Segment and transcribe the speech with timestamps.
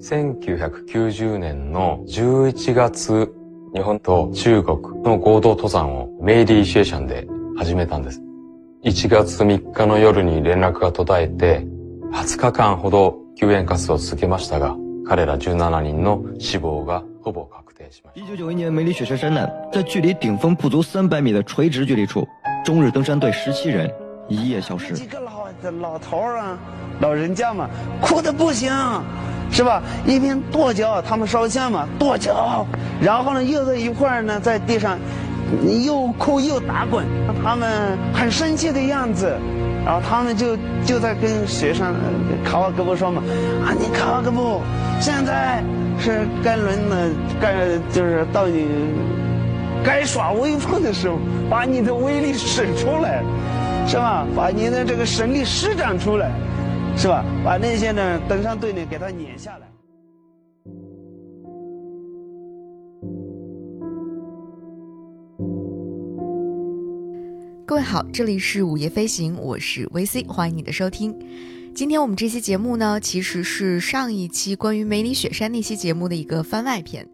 [0.00, 3.30] 1990年の11月、
[3.74, 8.22] 日本と中国の合同登山をメイリーシエシャンで始めたんです。
[8.82, 11.66] 1月3日の夜に連絡が途絶えて、
[12.12, 14.74] 20日間ほど救援活動を続けましたが、
[15.06, 18.26] 彼ら17人の死亡がほぼ確定しました。
[18.26, 22.26] 1991年梅里雪山山南，在距离顶峰不足300米的垂直距离处，
[22.64, 23.92] 中日登山队17人
[24.30, 24.94] 一夜消失。
[24.94, 25.46] 几个老
[25.78, 26.58] 老头啊，
[27.00, 27.68] 老人家嘛，
[28.00, 28.72] 哭的不行。
[29.52, 29.82] 是吧？
[30.06, 32.66] 一边跺脚，他们烧香嘛，跺脚，
[33.00, 34.98] 然后呢，又在一块儿呢，在地上
[35.84, 37.04] 又哭又打滚，
[37.42, 39.36] 他们很生气的样子，
[39.84, 41.94] 然后他们就就在跟学生
[42.44, 43.22] 卡瓦格布说嘛，
[43.64, 44.60] 啊，你卡瓦格布，
[45.00, 45.62] 现在
[45.98, 47.08] 是该轮的，
[47.40, 47.54] 该
[47.92, 48.68] 就是到你
[49.84, 51.18] 该耍威风的时候，
[51.50, 53.22] 把你的威力使出来，
[53.86, 54.24] 是吧？
[54.36, 56.30] 把你的这个神力施展出来。
[56.96, 57.24] 是吧？
[57.42, 59.66] 把那些呢登山队呢给他撵下来。
[67.66, 71.16] 各位好，这里是午夜飞行，我是 VC，欢迎你的收听。
[71.74, 77.08] 今天我们这期节目呢，其实是上一期关于梅里雪山那期节目的一个番外篇。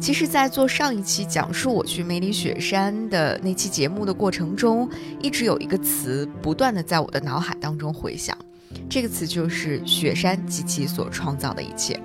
[0.00, 4.88] 其实，在做上一期讲述我去梅里雪山的那期节目的过程中，
[5.20, 8.36] 一直有一个词不断的在我的脑海当中回响。
[8.88, 12.00] 这个词就是雪山及其所创造的一切，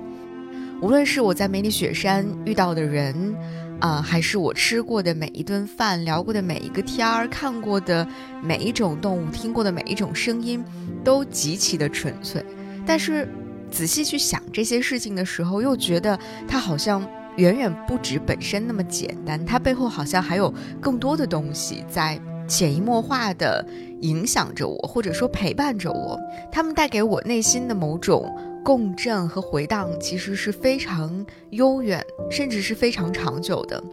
[0.82, 3.36] 无论是我在梅里雪山遇到的人，
[3.80, 8.08] 啊，还是我吃过的每一顿饭、聊过的每一个天儿、看过的
[8.42, 10.64] 每一种动物、听过的每一种声音，
[11.04, 12.44] 都极其的纯粹。
[12.86, 13.28] 但是
[13.72, 17.08] 仔细去想这些事情的时候，又觉得它好像
[17.38, 22.20] 远远不止本身那么简单，它背后好像还有更多的东西在。
[22.48, 23.68] 潜移默化的
[24.06, 26.20] 影响着我，或者说陪伴着我。
[26.52, 33.84] 他们带给我内心的某种共振和回荡，其实是非常悠远，甚至是非常长久的。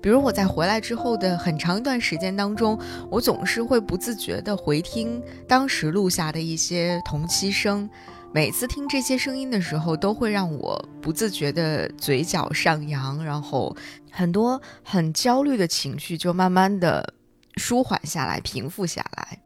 [0.00, 2.78] 比如我在回来之后的很长一段时间当中，
[3.10, 7.88] 我总是会不自觉地回听当时录下的一些同期声。
[8.32, 13.74] 每次听这些声音的时候，都会让我不自觉的嘴角上扬，然后
[14.10, 17.14] 很多很焦虑的情绪就慢慢的。
[17.56, 19.36] 舒缓下来，平复下来。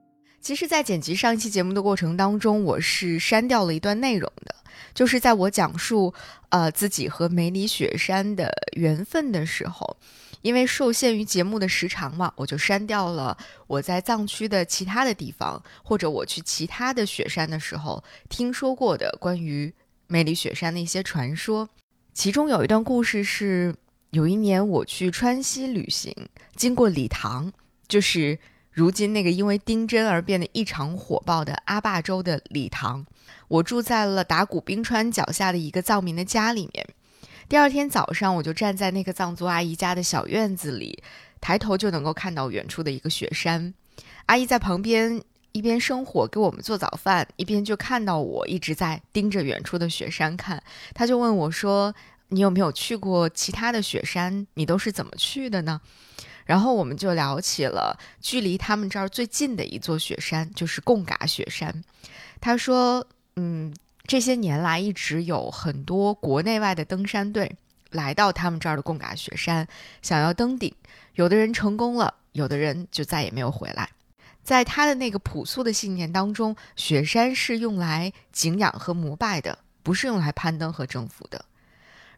[0.42, 4.52] 其实，在剪辑上一期节目的过程当中，我是删掉了一段内容的，
[4.92, 6.12] 就是在我讲述
[6.48, 9.96] 呃自己和梅里雪山的缘分的时候，
[10.40, 13.38] 因为受限于节目的时长嘛，我就删掉了
[13.68, 19.72] 我在藏区的其他的地方，或者我去其他的雪山的时候听说过的关于
[20.08, 21.68] 梅里雪山的一些传说。
[22.12, 23.72] 其中有一段故事是，
[24.10, 26.12] 有一年我去川西旅行，
[26.56, 27.52] 经过理塘。
[27.88, 28.38] 就是
[28.72, 33.04] 如今那个因为丁真而变得异常火爆的阿坝州的理塘，
[33.48, 36.88] 我住在了达古冰川脚下的一个藏民的家里面。
[37.50, 41.02] 第二天早上，我就站在那个藏族阿姨家的小院子里，
[41.38, 43.74] 抬头就能够看到远处的一个雪山。
[44.24, 45.22] 阿姨在旁边
[45.52, 50.62] 一边生火给我们做早饭，一边就看到我一直在盯着远处的雪山看。
[50.94, 51.94] 她就问我说
[52.28, 54.46] ：“你有没有去过其他的雪山？
[54.54, 55.82] 你都是怎么去的呢？”
[56.44, 61.82] 然后我们就聊起了距离他们这儿最近的一座雪山，就是贡嘎雪山。
[62.40, 63.72] 他说：“嗯，
[64.06, 67.56] 这些年来一直有很多国内外的登山队
[67.90, 69.66] 来到他们这儿的贡嘎雪山，
[70.02, 70.74] 想要登顶。
[71.14, 73.90] 有的人成功了，有的人就再也没有回来。
[74.42, 81.44] 在他的那个朴素的信念当中，雪山是用来敬仰和膜拜的，不是用来攀登和征服的。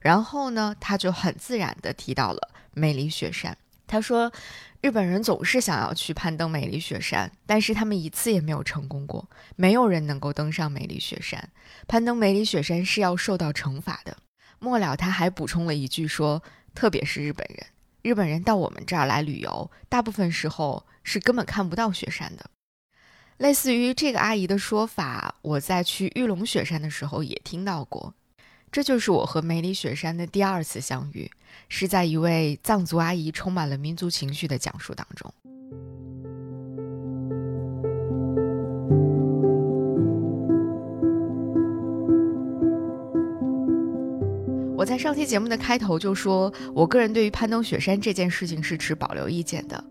[0.01, 3.55] 然后呢，他就很自然地提到了梅里雪山。”
[3.87, 4.33] 他说
[4.81, 9.29] ：“日本人总是想要去攀登梅里雪山，但是他们一次也没有成功过。
[9.57, 11.51] 没有人能够登上梅里雪山。
[11.87, 14.17] 攀登梅里雪山是要受到惩罚的。”
[14.59, 16.43] 末了，他还补充了一句说
[16.75, 17.67] ：“特别是日本人，
[18.03, 22.51] 日本人到我们这儿来旅游，大部分时候是根本看不到雪山的。”
[23.37, 28.15] 类似于这个阿姨的说法，我在去玉龙雪山的时候也听到过。
[28.71, 31.31] 这就是我和梅里雪山的第二次相遇，
[31.69, 35.33] 是在一位藏族阿姨充满了民族情绪的讲述当中。
[44.77, 49.83] 我在上期节目的开头就说，我个人对于攀登雪山这件事情是持保留意见的。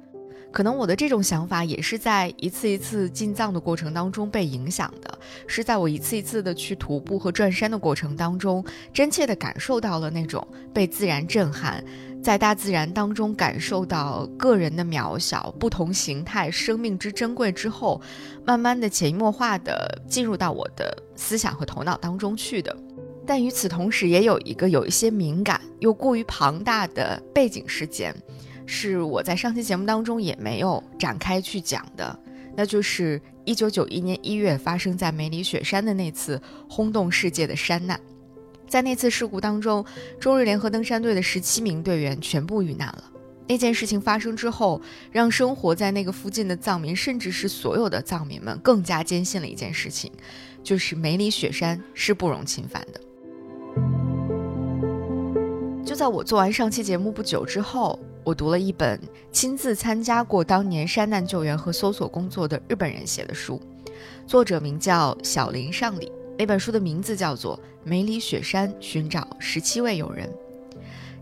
[0.54, 8.64] 可能我的这种想法也是在一次一次进藏的过程当中被影响的，是在我一次一次的去徒步和转山的过程当中，
[8.94, 11.84] 真切的感受到了那种被自然震撼，
[12.22, 18.00] 在大自然当中感受到个人的渺小、不同形态生命之珍贵之后，
[18.46, 22.78] 慢慢的潜移默化的进入到我的思想和头脑当中去的。
[23.26, 28.14] 但与此同时，也有一个有一些敏感又过于庞大的背景事件，
[28.66, 32.18] 是我在上期节目当中也没有展开去讲的，
[32.56, 38.00] 那就是一九九一年一月发生在梅里雪山的那次轰动世界的山难。
[38.68, 39.86] 在那次事故当中，
[40.20, 43.04] 中日联合登山队的十七名队员全部遇难了。
[43.46, 44.82] 那件事情发生之后，
[45.12, 50.10] 让生活在那个附近的藏民，甚至是所有的藏民们，更加坚信了一件事情，
[50.64, 53.02] 就是梅里雪山是不容侵犯的。
[55.86, 59.00] 就在我做完上期节目不久之后，我读了一本
[59.32, 63.62] 亲自参加过当年山难救援和搜索工作的日本人写的书，
[64.26, 66.12] 作者名叫小林尚里。
[66.38, 70.28] 那本书的名字叫做《梅里雪山寻找十七位友人》。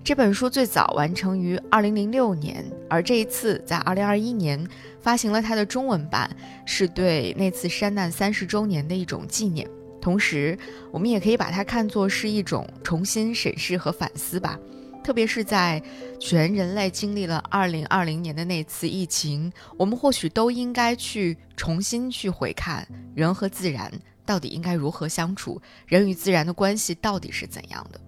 [0.04, 4.66] 这本书最早完成于二零零六年，而这一次在二零二一年
[5.00, 6.30] 发行了它的中文版，
[6.66, 9.68] 是对那次山难三十周年的一种纪念。
[10.00, 10.58] 同时，
[10.92, 14.58] 我们也可以把它看作是一种重新审视和反思吧。
[15.04, 15.82] 特别是在
[16.20, 23.92] 全人类经历了二零二零年的那次疫情，我们或许都应该去重新去回看人和自然。
[24.24, 25.60] 到底应该如何相处？
[25.88, 28.00] 人与自然的关系到底是怎样的？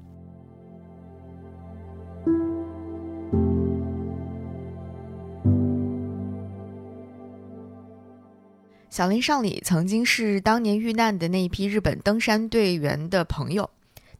[8.89, 13.68] 小林尚里曾经是当年遇难的那一批日本登山队员的朋友，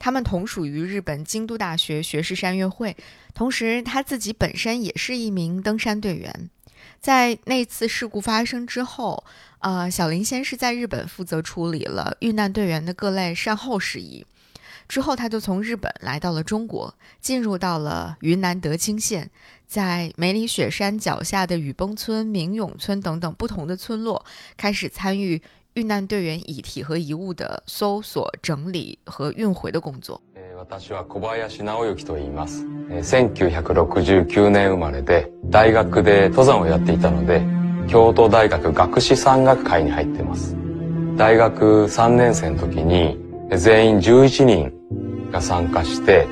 [0.04, 2.98] 他们同属于日本京都大学学士山岳会，
[3.34, 6.50] 同时他自己本身也是一名登山队员。
[7.00, 9.24] 在那次事故发生之后，
[9.60, 14.26] 呃，小林先是在日本负责处理了遇难队员的各类善后事宜，
[14.90, 19.32] 之后他就从日本来到了中国，进入到了云南德清县，
[19.66, 24.26] 在梅里雪山脚下的雨崩村、明永村等等不同的村落，
[24.58, 25.42] 开始参与
[25.76, 30.22] 遇难队员遗体和遗物的搜索、整理和运回的工作。
[30.56, 32.64] 私は小林直之と言います。
[32.90, 37.42] 1969年生まれで、大学で登山をやっていたので、
[37.88, 40.56] 京都大学学士山岳会に入っています。
[41.18, 43.18] 大学3年生の時に、
[43.58, 46.28] 全員11人が参加して、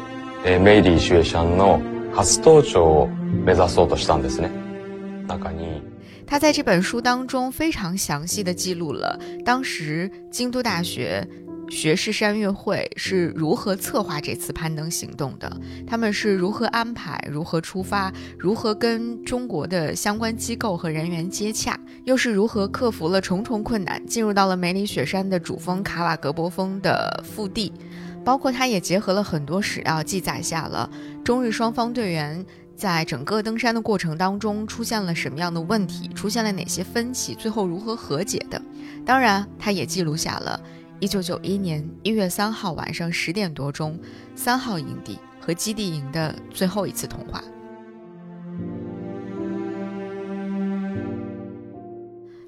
[0.62, 1.82] メイリー・シュエシャンの
[2.14, 4.52] 初登頂を目指そうとしたんですね。
[5.28, 5.82] 中に、
[6.32, 11.28] 他在这本书当中非常详细的记录了当时京都大学
[11.70, 15.62] 学士山岳会是如何策划这次攀登行动的？
[15.86, 27.74] 他们是如何安排、如何出发、如何跟中国的相关机构和人员接洽，又是如何克服了重重困难，进入到了梅里雪山的主峰卡瓦格博峰的腹地？
[28.24, 30.90] 包括他也结合了很多史料，记载下了
[31.26, 32.46] 中日双方队员
[32.76, 38.62] 在整个登山的过程当中出现了什么样的问题，出现了哪些分歧，最后如何和解的。
[39.06, 40.60] 当然，他也记录下了。
[41.00, 44.00] 一九九一年一月三号晚上十点多钟，
[44.36, 47.44] 三号营地和基地营的最后一次通话。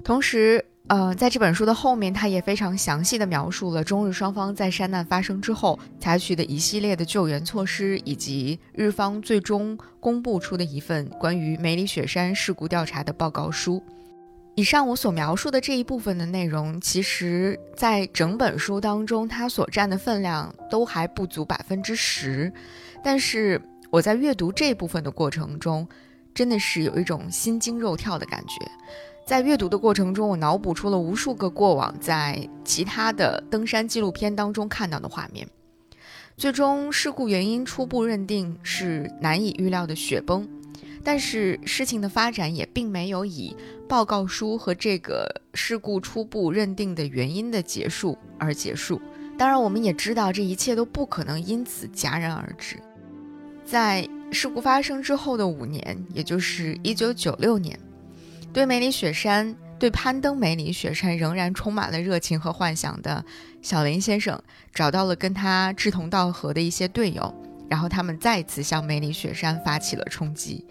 [0.04, 13.82] 同时，呃，在这本书的后面，他也非常详细的描述了中日双方在山难发生之后采取的一系列的救援措施，以及日方最终公布出的一份关于梅里雪山事故调查的报告书。
[14.56, 22.52] 以上我所描述的这一部分的内容，其实，在整本书当中，它所占的分量都还不足百分之十。
[23.02, 25.88] 但是我在阅读这部分的过程中，
[26.34, 28.70] 真的是有一种心惊肉跳的感觉。
[29.26, 35.48] 在阅读的过程中，我脑补出了无数个过往在其他的登山纪录片当中看到的画面。
[36.36, 40.46] 最终，事故原因初步认定是难以预料的雪崩。
[41.02, 43.54] 但是事情的发展也并没有以
[43.86, 49.00] 报告书和这个事故初步认定的原因的结束而结束。
[49.38, 52.76] 当然，我们也知道这一切都不可能因此戛然而止。
[53.64, 57.78] 在事故发生之后的五年，也就是一九九六年，
[58.54, 63.22] 对梅里雪山、对攀登梅里雪山仍然充满了热情和幻想的
[63.60, 64.40] 小林先生，
[64.72, 67.34] 找到了跟他志同道合的一些队友。
[67.68, 70.64] 然后他们再次向梅里雪山发起了冲击。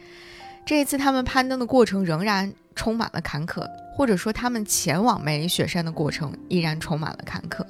[0.66, 7.66] 这一次，他们攀登的过程仍然充满了坎坷，或者说，他们前往梅里雪山的过程依然充满了坎坷。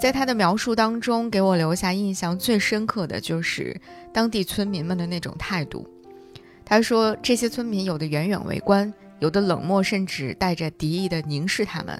[0.00, 3.80] 在他的描述当中，给我留下印象最深刻的就是
[4.12, 5.88] 当地村民们的那种态度。
[6.64, 11.96] 他说，这些村民有的远远围观，有的冷漠，甚至带着敌意的凝视他们；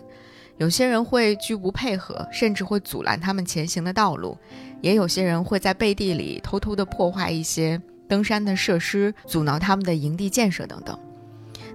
[0.58, 4.36] 有些人会拒不配合，甚至会阻拦他们前行的道路。
[4.82, 10.98] 也有些人会在背地里偷偷的破坏一些登山的设施，阻挠他们的营地建设等等。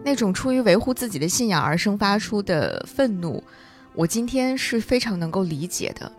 [0.04, 3.44] 那种出于维护自己的信仰而生发出的愤怒，
[3.94, 6.12] 我今天是非常能够理解的。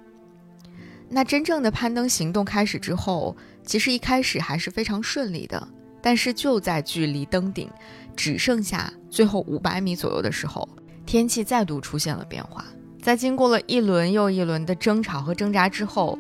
[1.09, 5.69] 那真正的攀登行动开始之后，其实一开始还是非常顺利的。
[6.03, 7.71] 但是就在距离登顶
[8.15, 10.69] 只剩下最后五百米左右的时候，
[11.07, 12.65] 天气再度出现了变化。
[13.01, 16.19] 在经过了一轮又一轮的争吵和挣扎之后，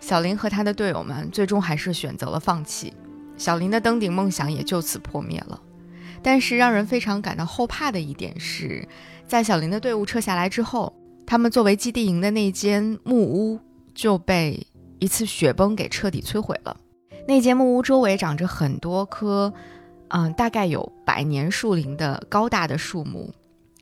[0.00, 2.92] 小林和他的队友们最终还是选择了放弃，
[3.36, 5.60] 小林的登顶梦想也就此破灭了。
[6.22, 8.86] 但是让人非常感到后怕的一点是，
[9.26, 10.94] 在小林的队伍撤下来之后，
[11.26, 13.58] 他们作为基地营的那间木屋
[13.94, 14.66] 就被
[14.98, 16.76] 一次雪崩给彻底摧毁了。
[17.26, 19.52] 那间木屋周围长着很多棵，
[20.08, 23.32] 嗯，大概有百年树龄的高大的树木，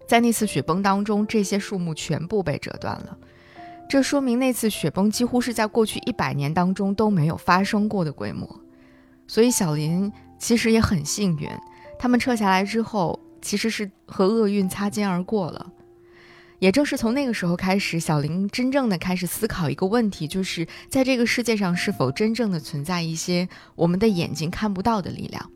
[0.07, 3.17] 在那次雪崩当中，这些树木全部被折断了。
[3.89, 8.47] 这说明那次雪崩几乎是在过去一百年当中都没有发生过的规模。
[9.27, 11.49] 所以小林其实也很幸运，
[11.99, 15.73] 他们撤下来之后，其实是和厄运擦肩而过了。
[16.61, 25.51] 也正是从那个时候开始，小林真正的开始思考一个问题，就是在这个世界上是否真正的存在一些我们的眼睛看不到的力量。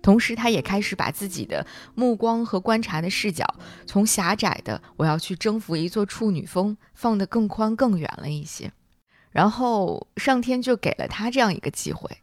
[0.00, 3.46] 同时，他也开始把自己的目光和观察的视角
[3.86, 8.70] 从狭窄的“我要去征服一座处女峰”放得更宽更远了一些。
[9.30, 12.18] 然后，上天就给了他这样一个机会：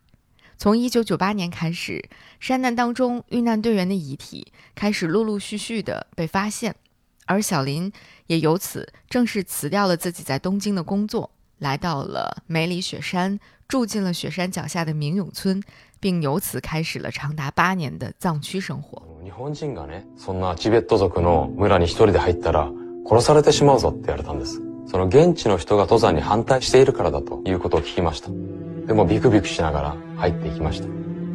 [0.58, 2.08] 从1998年开始，
[2.40, 6.76] 山难当中遇难队员的遗体开始陆陆续续的被发现。
[7.31, 7.93] 而小林
[8.27, 15.63] 也由此正式辞掉了自己在东京的工作，来到了梅里雪山，住进了雪山脚下的明永村，
[15.99, 19.03] 并由此开始了长达八年的藏区生活。
[19.25, 22.71] 日本人がね、そんなチベット族の村に一人で入ったら
[23.05, 24.63] 殺されてしまうぞって言われたんです。
[24.87, 28.29] その現地の人が登山に反対しているからだということを聞きました。
[28.87, 30.87] でもビクビクしながら入っていきました。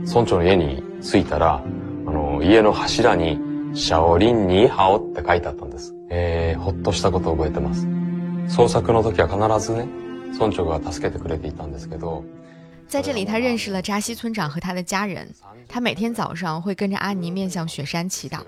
[0.08, 3.38] 村長の家に着いたら、あの家の柱に
[3.76, 5.94] シャオリンニーハオって書いてあったんです。
[6.10, 7.86] えー、ほっとしたことを覚えてます。
[8.50, 9.88] 捜索の時は必ずね、
[10.34, 12.24] 村長が助けてくれていたんですけど。
[12.88, 15.28] 在这里，他认识了扎西村长和他的家人。
[15.70, 18.40] 他每天早上会跟着阿尼面向雪山祈祷，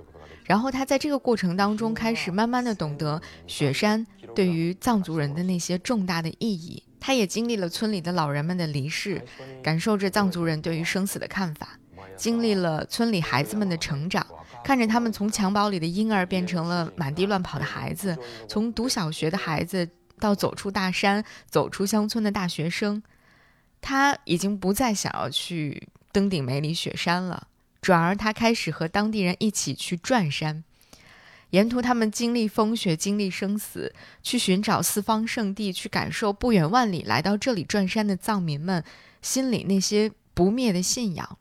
[0.44, 4.06] 然后他在这个过程当中开始慢慢的懂得雪山
[4.36, 6.84] 对于藏族人的那些重大的意义。
[7.00, 9.22] 他也经历了村里的老人们的离世，
[9.62, 11.80] 感受着藏族人对于生死的看法，
[12.19, 14.27] 经历了村里孩子们的成长。
[14.65, 23.03] 看着他们从襁褓里的婴儿变成了满地乱跑的孩子，从读小学的孩子到走出大山、走出乡村的大学生，
[23.81, 27.47] 他已经不再想要去登顶梅里雪山了，
[27.81, 30.65] 转而他开始和当地人一起去转山，
[31.51, 38.85] 沿途他们经历风雪、经历生死，去寻找四方圣地，去感受不远万里来到这里转山的藏民们
[39.23, 41.39] 心里那些不灭的信仰。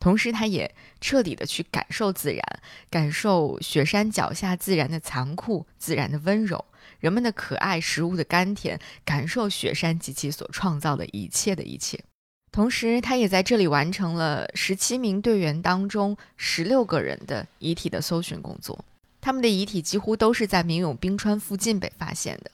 [0.00, 2.42] 同时，他也彻底的去感受自然，
[2.90, 6.64] 感受雪山脚下自然的残酷、自然的温柔、
[6.98, 12.02] 人们的可爱、食物的甘甜，感受雪山及其所创造的一切的一切。
[12.50, 18.82] 同时，他也在这里完成了十七名队员当中十六个人的遗体的搜寻工作。
[19.20, 22.50] 他们的遗体几乎都是在明永冰川附近被发现的。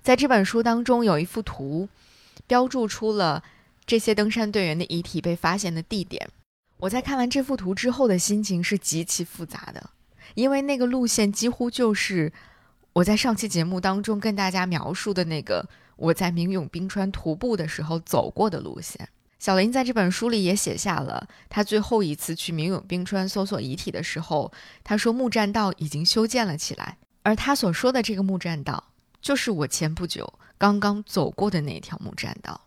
[0.00, 1.88] 在这本书当中，有一幅图，
[2.46, 3.42] 标注出了
[3.84, 6.30] 这些登山队员的遗体被发现的地点。
[6.82, 9.90] 我在看完这幅图之后的心情是极其复杂的，
[10.34, 12.32] 因为那个路线几乎就是
[12.92, 19.08] 我在上期节目当中跟大家描述的那个我在明永冰川徒步的时候走过的路线。
[19.38, 24.50] 小林在这本书里也写下了他最后一次去明永冰川搜索遗体的时候，
[24.82, 28.82] 他说木栈道已经修建了起来，而他所说的这个木栈道，
[29.20, 32.60] 就是我前不久刚刚走过的那条木栈道。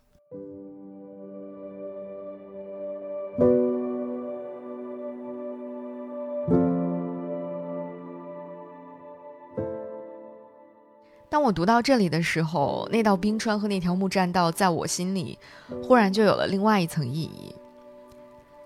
[11.45, 15.37] 我读到这里的时候，那道冰川和那条木栈道在我心里
[15.83, 17.55] 忽然就有了另外一层意义。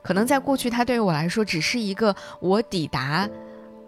[0.01, 3.29] 可能在过去，它对于我来说只是一个我抵达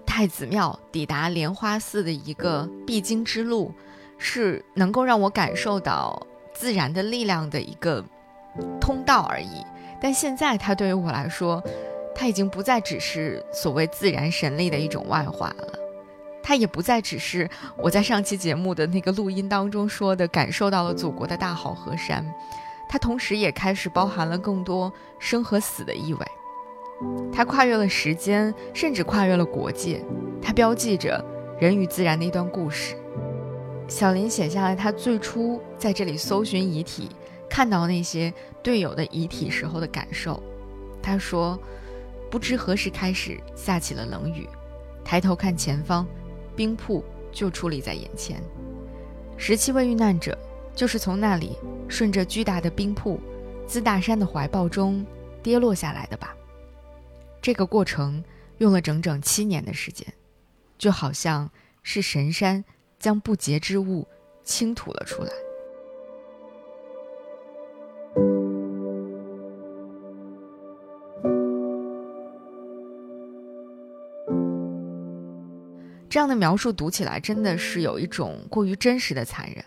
[0.05, 3.73] 太子庙、抵达莲花寺的一个必经之路，
[4.17, 8.03] 是能够让我感受到自然的力量的一个
[8.81, 9.65] 通道而已。
[10.01, 11.63] 但现在，它对于我来说，
[12.13, 15.80] 它已经不再只是所谓自然神力的一种外化了。
[16.43, 22.25] 它也不再只是我在上期节目的那个录音当中说的，感受到了祖国的大好河山，
[22.89, 26.25] 它同时也开始包含了更多生和死的意味。
[27.31, 30.03] 它跨越了时间，甚至跨越了国界，
[30.41, 31.23] 它标记着
[31.59, 32.95] 人与自然的一段故事。
[33.87, 37.09] 小林写下了他最初在这里搜寻遗体，
[37.49, 38.33] 看到那些
[38.63, 40.41] 队友的遗体时候的感受。
[41.01, 41.59] 他说
[42.31, 44.47] ：“不知何时开始下起了冷雨，
[45.03, 46.07] 抬头看前方。”
[46.61, 48.39] 冰瀑就矗立在眼前，
[49.35, 50.37] 十七位遇难者
[50.75, 53.19] 就是从那里顺着巨大的冰瀑，
[53.65, 55.03] 自大山的怀抱中
[55.41, 56.35] 跌落下来的吧。
[57.41, 58.23] 这个过程
[58.59, 60.05] 用了整整七年的时间，
[60.77, 61.49] 就好像
[61.81, 62.63] 是神山
[62.99, 64.07] 将不洁之物
[64.43, 65.31] 倾吐了出来。
[76.11, 79.63] 这样的描述读起来真的是有一种过于真实的残忍，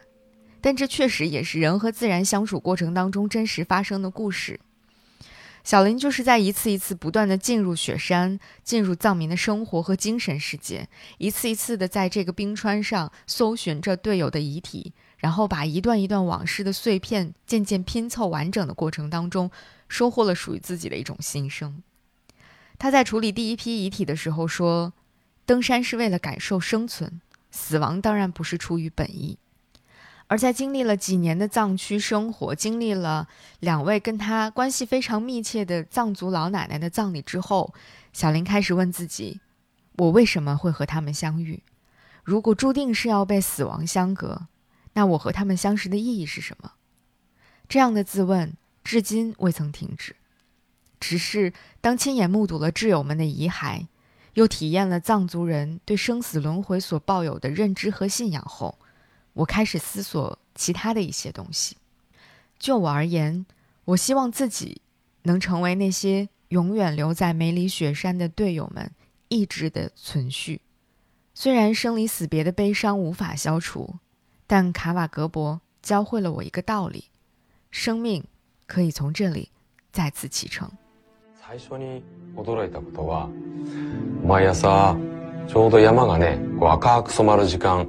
[0.60, 4.60] 但这确实也是人和自然相处过程当中真实发生的故事。
[5.64, 10.86] 小林就是在一次一次不断的进入雪山，进入藏民的生活和精神世界，
[11.16, 19.50] 一次一次的在这个冰川上搜寻着队友的遗体，然后把一段一段往事的碎片渐渐拼凑完整的过程当中，
[19.88, 21.82] 收获了属于自己的一种新生。
[22.78, 24.92] 他在处理第一批遗体的时候说。
[25.46, 27.20] 登山是为了感受生存，
[27.50, 29.38] 死亡当然不是出于本意。
[30.26, 33.28] 而在经历了几年的藏区生活，经历了
[33.60, 37.74] 两位跟他关系非常密切的藏族老奶奶的葬礼之后，
[38.12, 39.40] 小林开始问自己：
[39.96, 41.62] 我为什么会和他们相遇？
[42.22, 44.46] 如果注定是要被死亡相隔，
[44.94, 46.72] 那我和他们相识的意义是什么？
[47.68, 50.16] 这样的自问至今未曾停止。
[50.98, 53.88] 只是当亲眼目睹了挚友们的遗骸。
[54.35, 58.79] 又体验了藏族人对生死轮回所抱有的认知和信仰后，
[59.33, 61.76] 我开始思索其他的一些东西。
[62.59, 63.47] 就我而言，
[63.85, 64.81] 我希望自己
[65.23, 68.91] 能成为那些永远留在梅里雪山的队友们
[69.29, 70.61] 意志的存续。
[71.35, 73.97] 虽然生离死别的悲伤无法消除，
[74.47, 77.07] 但卡瓦格博教会了我一个道理：
[77.71, 78.25] 生命
[78.67, 79.50] 可以从这里
[79.93, 80.71] 再次启程。
[81.56, 82.02] 最初に
[82.37, 83.28] 驚いたことは、
[84.26, 84.96] 毎朝
[85.46, 87.88] ちょうど山がね、こう赤く染まる時間、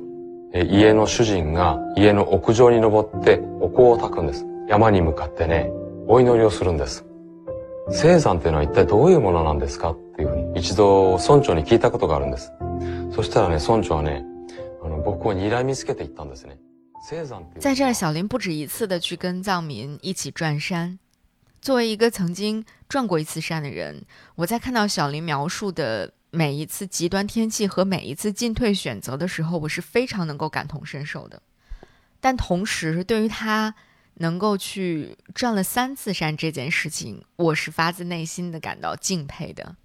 [0.54, 4.46] 家の主人が家の屋上に登ってお香を焚くんです。
[4.70, 5.72] 山に向かってね、
[6.08, 7.08] お祈りをするんです。
[7.90, 12.52] 生山っていうのは一体どういうものなんですかっていうふうに一度村長に聞いたことがあるんです。
[13.16, 14.24] そしたらね、村長はね、
[14.84, 16.60] あの僕を睨みつけて言ったんですね。
[17.60, 20.98] 在这儿，小林不止一次的去跟藏民一起转山，
[21.66, 31.42] 作为一个曾经转过一次山的人，我在看到小林描述的每一次极端天气和每一次进退选择的时候，我是非常能够感同身受的。
[32.20, 33.74] 但同时，对于他
[34.18, 39.76] 能够去转了三次山这件事情，我是发自内心的感到敬佩的。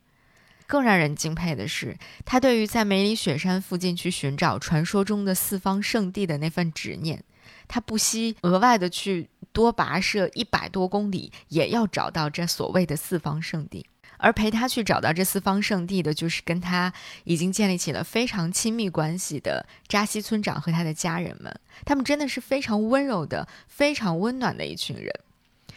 [0.66, 7.24] 更让人敬佩的是，他对于在梅里雪山附近去寻找传说中的四方圣地的那份执念，
[7.66, 9.30] 他不惜额外的去。
[9.52, 13.86] 多跋涉一百多公里，也要找到这所谓的四方圣地。
[14.22, 16.92] 而陪他去找到这四方圣地的，就是跟他
[17.24, 21.58] 已经建立起了非常亲密关系的扎西村长和他的家人们。
[21.86, 25.10] 他们真的是非常温柔的、非常温暖的一群人。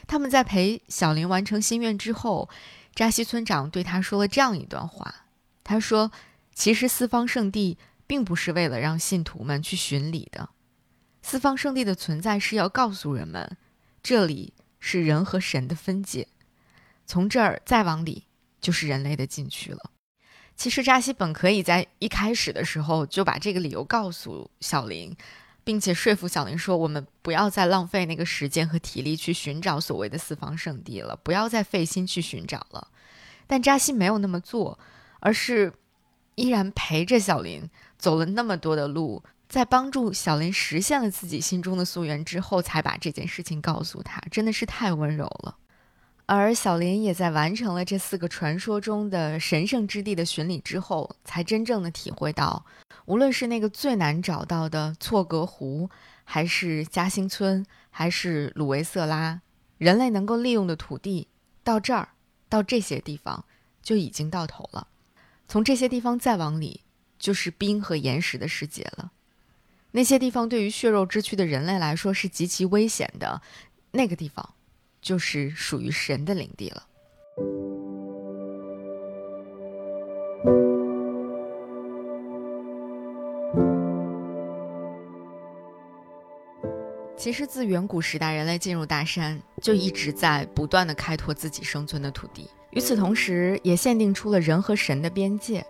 [0.05, 2.49] 他们在陪小林完成心愿之后，
[2.93, 5.23] 扎西村长对他说了这样一段话
[5.63, 6.11] ：“他说，
[6.53, 10.49] 其实四方圣地并不是为了让信徒们去巡礼的，
[11.21, 13.55] 四方圣地的存在是要告诉人们。”
[14.03, 16.27] 这里是人和神的分界，
[17.05, 18.25] 从这儿再往里
[18.59, 19.91] 就是人类的禁区了。
[20.57, 25.15] 其实扎西本可以在一开始的时候就把这个理由告诉小林，
[25.63, 32.89] 并且说服小林说：“我们不要再浪费那个时间和体力去寻找所谓的四方圣地了，不要再费心去寻找了。”
[33.47, 34.77] 但扎西没有那么做，
[35.21, 35.71] 而是
[36.35, 39.23] 依然陪着小林走了那么多的路。
[39.53, 45.57] 在帮助小林实现了自己心中的夙愿之后，才把这件事情告诉他，真的是太温柔了。
[46.25, 52.65] 而小林也在完成了这四个传说中的神圣之地的巡礼之后，才真正的体会到，
[53.05, 55.87] 无论是那个最难找到的错格湖，
[56.23, 59.41] 还是嘉兴村，还是鲁维瑟拉，
[59.77, 61.27] 人类能够利用的土地，
[61.63, 62.09] 到这儿，
[62.49, 63.45] 到这些地方
[63.83, 64.87] 就已经到头了。
[65.47, 66.81] 从这些地方再往里，
[67.19, 69.11] 就是冰和岩石的世界了。
[69.95, 73.39] 那些地方对于血肉之躯的人类来说是极其危险的，
[73.91, 74.55] 那个地方，
[74.99, 76.83] 就是属于神的领地了。
[87.15, 92.49] 其实，自远古时代，人类进入大山，就一直在不断的开拓自己生存的土地。
[92.71, 95.63] 与此同时，也限定出了人和神的边界。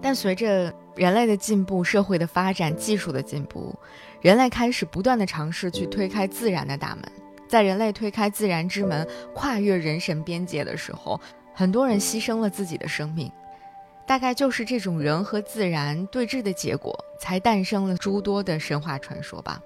[0.00, 3.72] 但随着人类的进步、社会的发展、技术的进步，
[4.20, 7.04] 人类开始不断的尝试去推开自然的大门。
[7.46, 11.18] 在人类推开自然之门、跨越人神边界的时候，
[11.54, 13.30] 很多人牺牲了自己的生命。
[14.06, 19.62] 大概就是这种人和自然对峙的结果，才诞生了诸多的神话传说吧。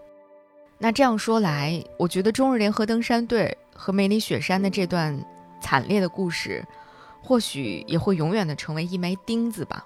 [0.76, 5.18] 那这样说来，我觉得中日联合登山队和梅里雪山的这段
[5.62, 6.62] 惨烈的故事，
[7.22, 9.82] 或许也会永远的成为一枚钉子吧。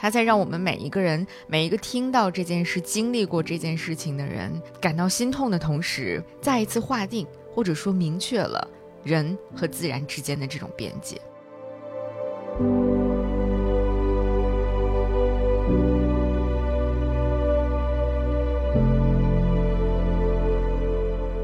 [0.00, 8.66] 它在让我们每一个人、每一个听到这件事、经历过这件事情的人感到心痛的同时，再一次划定或者说明确了
[9.04, 11.20] 人和自然之间的这种边界。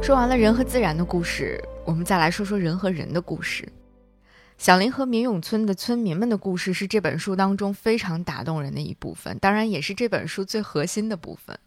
[0.00, 3.68] 说完了人和自然的故事，我们再来说说人和人的故事。
[4.58, 11.58] 小林和明永村的村民们的故事是这本书当中非常打动人的一部分，当然也是这本书最核心的部分。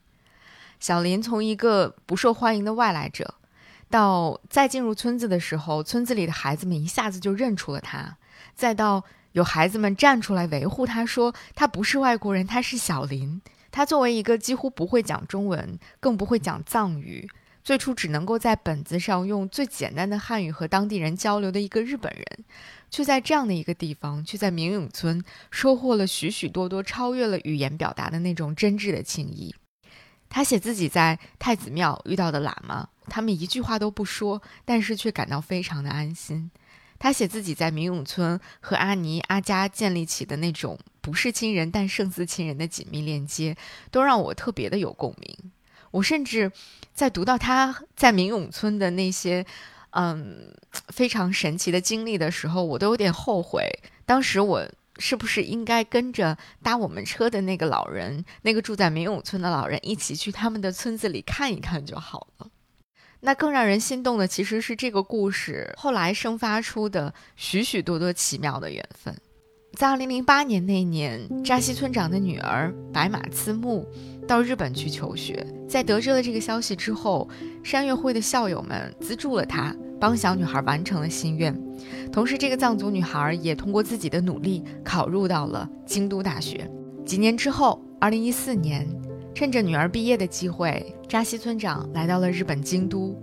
[0.79, 3.35] 小林从一个不受欢迎的外来者，
[3.89, 8.17] 到再进入村子的时候，村子里的孩子们一下子就认出了他，
[8.55, 13.41] 再到有孩子们站出来维护他，说他不是外国人，他是小林。
[13.71, 17.29] 他作为一个几乎不会讲中文，更不会讲藏语。
[17.63, 22.25] 最初只能够在本子上用最简单的汉语和当地人交流的一个日本人，
[22.89, 29.53] 却在这样的一个地方，却在明永村收获了许许多多超越了语言表达的那种真挚的情谊。
[30.29, 36.49] 他写自己在太子庙遇到的喇嘛，他们一句话都不说，但是却感到非常的安心。
[36.97, 43.55] 他写自己在明永村和阿尼阿加建立起的那种不是亲人但胜似亲人的紧密链接，
[43.89, 45.51] 都让我特别的有共鸣。
[45.91, 46.51] 我甚至
[46.93, 49.45] 在读到他在明永村的那些，
[49.91, 50.53] 嗯，
[50.89, 53.67] 非常神奇的经历的时候，我都有点后悔，
[54.05, 62.47] 当时我是不是应该跟着搭我们车的那个老人，那个住在明永村的老人一起去他们的村子里看一看就好了。
[63.21, 69.13] 那更让人心动的其实是这个故事后来生发出的许许多多奇妙的缘分。
[69.73, 73.85] 在二零零八年那年，扎西村长的女儿白马次木。
[74.27, 77.27] 到日本去求学，在得知了这个消息之后，
[77.63, 81.57] 山岳会的校友们资助了她，帮小女孩完成了心愿。
[82.11, 86.69] 同时，这个藏族女孩也通过自己的努力考入到了京都大学。
[87.05, 88.87] 几年之后，二零一四年，
[89.33, 93.17] 趁着女儿毕业的机会，扎西村长来到了日本京都，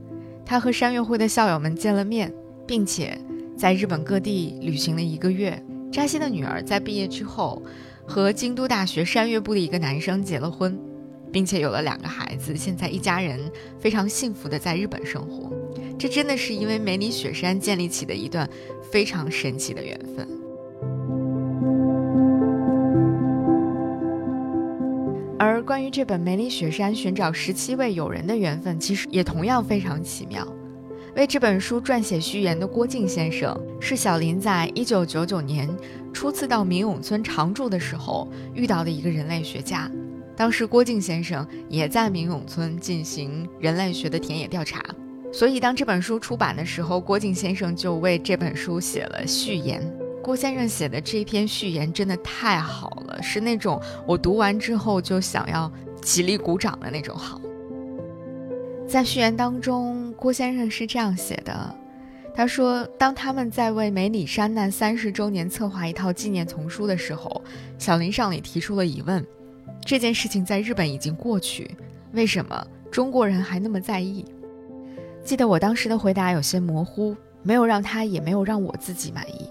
[0.45, 2.33] 他和山岳会的校友们见了面，
[2.67, 3.17] 并且
[3.57, 5.63] 在日本各地旅行了一个月。
[5.93, 7.63] 扎西的女儿在毕业之后，
[8.07, 10.79] 和京都大学山岳部的一个男生结了婚。
[11.33, 13.39] 并且有了两个孩子，现在一家人
[13.79, 15.53] 非常幸福的在日本生活。
[15.99, 18.49] 这真的是因为梅里雪山建立起的一段
[18.91, 20.27] 非常神奇的缘分。
[25.39, 30.56] 而关于这本《梅里雪山寻找十七位友人》的缘分，其实也同样非常奇妙。
[31.17, 35.67] 为这本书撰写序言的郭靖先生，是小林在一九九九年
[36.13, 39.91] 初次到明永村常住的时候遇到的一个人类学家。
[40.37, 44.85] 当时郭靖先生也在明永村进行人类学的田野调查，
[45.33, 49.83] 所以当这本书出版的时候，郭靖先生就为这本书写了序言。
[50.23, 57.41] 郭先生写的这篇序言真的太好了，是那种我读完之后就想要起立鼓掌的那种好。
[58.89, 61.75] 在序言当中，郭先生是这样写的：
[62.33, 67.43] 他说，当他们在为梅里山难三十周年策划一套纪念丛书的时候，
[67.79, 69.27] 小林上里提出了疑问。
[69.85, 71.77] 这件事情在日本已经过去，
[72.13, 74.25] 为什么中国人还那么在意？
[75.25, 79.51] 记得我当时的回答有些模糊，没有让他，也没有让我自己满意。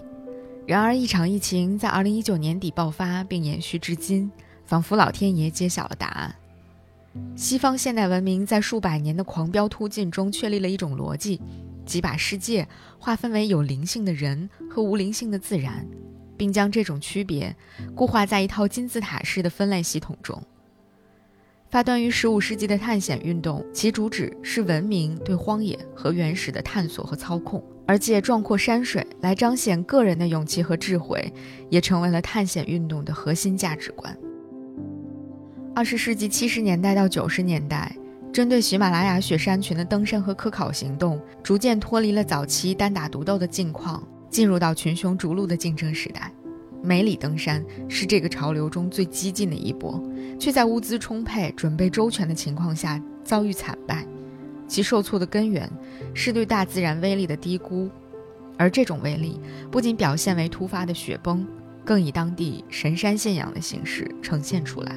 [0.66, 4.30] 然而，一场疫情在2019年底爆发并延续至今，
[4.64, 6.34] 仿佛老天爷揭晓了答案。
[7.34, 11.40] 西方现代文明在数百年的狂飙突进中确立了一种逻辑，
[11.84, 12.66] 即把世界
[12.98, 15.86] 划分为有灵性的人和无灵性的自然。
[16.36, 17.56] 并将这种区别
[17.94, 20.40] 固化在一套金字塔式的分类系统中。
[21.68, 31.32] 发端于15世纪的探险运动，其主旨是文明对荒野和原始的探索和操控，而借壮阔山水来彰显个人的勇气和智慧，
[31.68, 34.16] 也成为了探险运动的核心价值观。
[35.76, 37.94] 20世纪70年代到90年代，
[38.32, 44.02] 针对喜马拉雅雪山群的登山和科考行动，逐渐脱离了早期单打独斗的境况。
[44.30, 46.32] 进入到群雄逐鹿的竞争时代，
[46.82, 50.02] 梅里登山是这个潮流中最激进的一波，
[50.40, 54.06] 却在物资充沛、准备周全的情况下遭遇惨败。
[54.66, 55.70] 其受挫的根源
[56.14, 57.90] 是对大自然威力的低估，
[58.56, 59.38] 而这种威力
[59.70, 61.46] 不仅表现为突发的雪崩，
[61.84, 64.96] 更以当地神山信仰的形式呈现出来。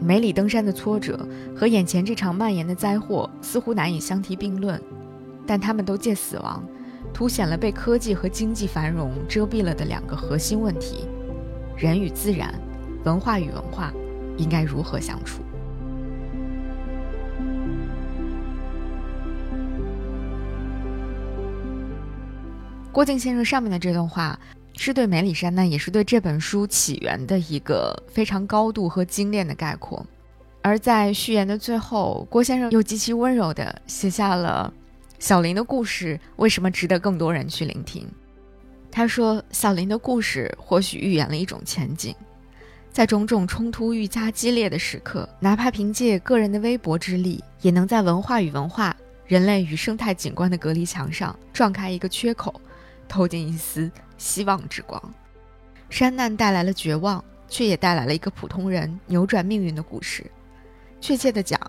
[0.00, 4.80] 梅里登山的挫折和眼前这场蔓延的灾祸似乎难以相提并论，
[5.46, 6.64] 但他们都借死亡
[7.12, 11.06] 凸显了被科技和经济繁荣遮蔽了的两个核心问题，
[11.76, 12.54] 人与自然、
[13.04, 13.92] 文化与文化
[14.36, 15.42] 应该如何相处？
[22.90, 24.38] 郭靖先生上面的这段话。
[24.82, 30.02] 是对梅里山呢，也是对这本书起源的一个非常高度和精炼的概括。
[30.62, 34.72] 而在序言的最后，郭先生又极其温柔地写下了
[35.18, 38.08] 小林的故事为什么值得更多人去聆听。
[38.90, 42.14] 他说：“小林的故事或许预言了一种前景，
[42.90, 52.58] 在种种冲突愈加激烈的时刻，哪怕凭借个人的微薄之力，也能在文化与文化、人类与生态景观的隔离墙上撞开一个缺口，
[53.10, 55.02] 透进一丝希望之光。
[55.90, 60.24] 山难带来了绝望，却也带来了一个普通人扭转命运的故事。
[61.00, 61.60] 确切的讲，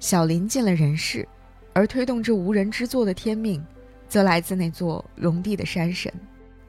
[0.00, 1.28] 小林进了人世，
[1.74, 3.62] 而推动这无人之作的天命，
[4.08, 6.10] 则来自那座龙地的山神。”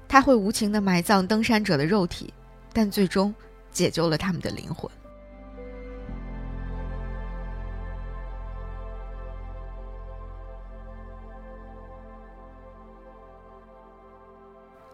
[0.09, 2.33] 他会无情地埋葬登山者的肉体，
[2.73, 3.33] 但最终
[3.71, 4.91] 解救了他们的灵魂。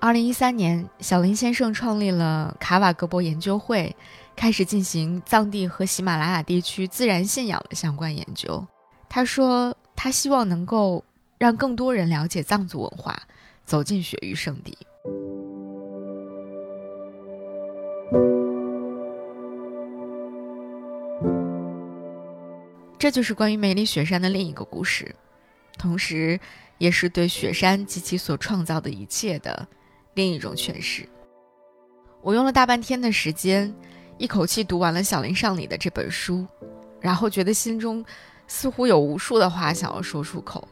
[0.05, 3.95] 二零一三年，小林先生创立了卡瓦格博研究会，
[4.35, 8.63] 开始进行藏地和喜马拉雅地区自然信仰的相关研究。
[9.09, 11.03] 他说，他希望能够
[11.39, 13.19] 让更多人了解藏族文化，
[13.65, 14.77] 走进雪域圣地。
[22.99, 25.15] 这就是关于梅里雪山的另一个故事，
[25.79, 26.39] 同时，
[26.77, 29.67] 也是对雪山及其所创造的一切的
[30.15, 31.07] 另一种诠释。
[32.21, 33.71] 我用了大半天的时间，
[34.17, 36.45] 一口气读完了小林尚里的这本书，
[36.99, 38.03] 然后觉得心中
[38.47, 40.67] 似乎有无数的话想要说出口。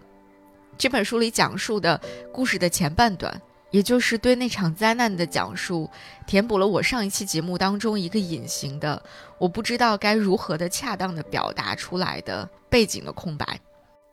[0.78, 2.02] 这本书里讲述的
[2.34, 3.40] 故事的前半段。
[3.74, 5.90] 也就是对那场灾难的讲述，
[6.28, 9.02] 填补了我上一期节目当中一个隐形的，
[9.40, 13.60] 我不知道该如何的恰当的表达出来的背景的空白。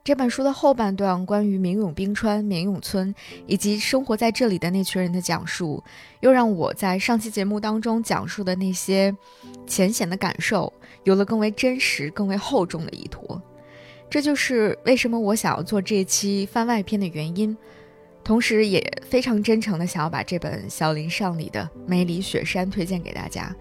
[0.02, 3.14] 这本书的后半段关于明永冰川、明永村
[3.46, 5.82] 以及生活在这里的那群人的讲述，
[6.20, 9.14] 又让我在上期节目当中讲述的那些
[9.66, 10.72] 浅显的感受，
[11.04, 13.40] 有了更为真实、更为厚重的依托。
[14.08, 17.56] 这就是为什么我想要做这期番外篇的原因。
[18.24, 23.54] 同时，也非常真诚的想要把这本小林尚里的《梅里雪山》推荐给大家。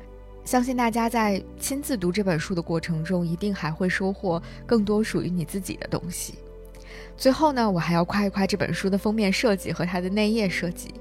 [0.44, 6.36] 相信大家在亲自读这本书的过程中，一定还会收获更多属于你自己的东西。
[7.16, 10.94] 最后呢，我还要夸一夸这本书的封面设计和它的内页设计。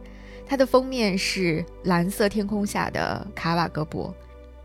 [0.47, 4.15] 它的封面是蓝色天空下的卡瓦格博，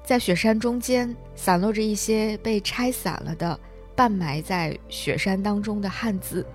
[0.03, 3.57] 在雪山中间散落着一些被拆散了的、
[3.95, 6.45] 半埋在雪山当中的汉字。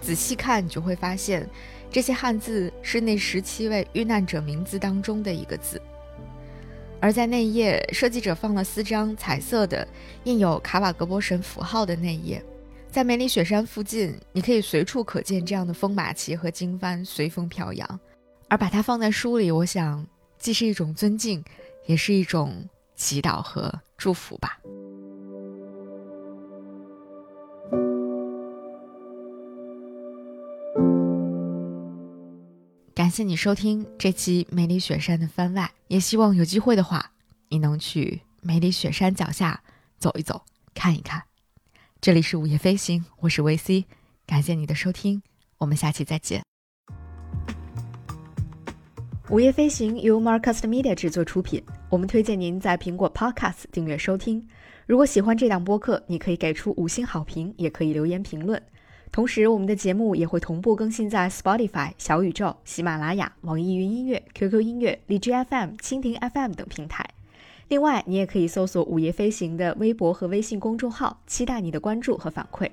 [0.00, 1.48] 仔细看，你就会发现。
[1.90, 5.80] 这些汉字是那十七位遇难者名字当中的一个字，
[7.06, 9.86] 而在内页，设计者放了四张彩色的
[10.24, 12.44] 印有卡瓦格博神符号的内页。
[12.90, 18.00] 在梅里雪山附近，你可以随处可见这样的风马旗和经幡随风飘扬，
[18.48, 20.04] 而把它放在书里，我想
[20.36, 21.44] 既是一种尊敬，
[21.86, 24.58] 也是一种祈祷和祝福吧。
[33.06, 37.12] 感谢你收听这期梅里雪山的番外，也希望有机会的话，
[37.48, 39.62] 你能去梅里雪山脚下
[39.96, 41.22] 走一走，看一看。
[42.00, 43.84] 这里是午夜飞行，我是维 C，
[44.26, 45.22] 感谢你的收听，
[45.58, 46.42] 我们下期再见。
[49.30, 54.44] 午夜飞行由 Marcus Media 制作出品，我们推荐您在苹果 Podcast 订阅收听。
[54.84, 58.60] 如果喜欢这档播客，你可以给出五星好评，也可以留言评论。
[59.16, 67.02] 同时，我们的节目也会同步更新在 Spotify、小宇宙、喜马拉雅、网易云音乐、QQ 音乐、荔枝 FM、蜻蜓 FM 等平台。
[67.68, 72.70] 另外，你也可以搜索“午夜飞行”的微博和微信公众号，期待你的关注和反馈。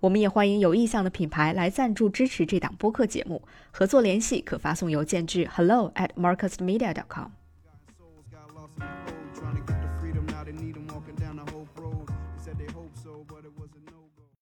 [0.00, 7.30] 我们也欢迎有意向的品牌来赞助支持这档播客节目，合作联系可发送邮件至 hello at marcusmedia.com。